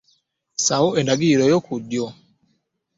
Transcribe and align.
Ssaawo 0.57 0.89
endagiriro 0.99 1.45
yo 1.53 1.59
ku 1.65 1.73
ddyo. 1.81 2.05